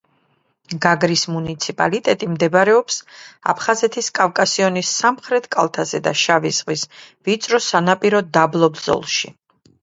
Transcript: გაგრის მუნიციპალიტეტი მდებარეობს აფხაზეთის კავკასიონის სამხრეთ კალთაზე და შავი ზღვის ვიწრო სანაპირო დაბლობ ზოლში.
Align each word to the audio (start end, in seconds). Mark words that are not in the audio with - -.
გაგრის 0.83 1.25
მუნიციპალიტეტი 1.33 2.29
მდებარეობს 2.37 2.97
აფხაზეთის 3.53 4.09
კავკასიონის 4.21 4.95
სამხრეთ 5.03 5.45
კალთაზე 5.57 6.01
და 6.09 6.15
შავი 6.23 6.53
ზღვის 6.61 6.87
ვიწრო 7.29 7.61
სანაპირო 7.67 8.23
დაბლობ 8.41 8.83
ზოლში. 8.89 9.33